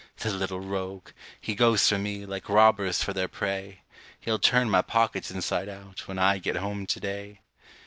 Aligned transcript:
The 0.17 0.31
little 0.31 0.59
rogue! 0.61 1.09
he 1.39 1.53
goes 1.53 1.87
for 1.87 1.99
me, 1.99 2.25
like 2.25 2.49
robbers 2.49 3.03
for 3.03 3.13
their 3.13 3.27
prey; 3.27 3.81
He'll 4.19 4.39
turn 4.39 4.67
my 4.67 4.81
pockets 4.81 5.29
inside 5.29 5.69
out, 5.69 6.07
when 6.07 6.17
I 6.17 6.39
get 6.39 6.55
home 6.55 6.87
to 6.87 6.99
day. 6.99 7.41